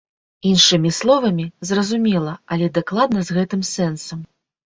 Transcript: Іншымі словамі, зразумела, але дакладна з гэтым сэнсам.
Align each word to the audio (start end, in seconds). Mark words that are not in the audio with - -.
Іншымі 0.51 0.91
словамі, 0.99 1.45
зразумела, 1.71 2.33
але 2.55 2.71
дакладна 2.79 3.19
з 3.27 3.39
гэтым 3.39 3.61
сэнсам. 3.75 4.19